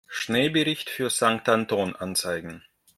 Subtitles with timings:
[0.07, 2.63] Schneebericht für Sankt Anton anzeigen.